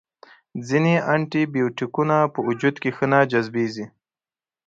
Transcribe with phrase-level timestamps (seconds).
[0.67, 3.85] ځینې انټي بیوټیکونه په وجود کې ښه نه جذبیږي.